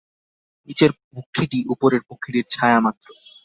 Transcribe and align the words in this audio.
নীচের 0.69 0.91
পক্ষীটি 1.11 1.59
উপরের 1.73 2.01
পক্ষীটির 2.09 2.45
ছায়ামাত্র। 2.49 3.07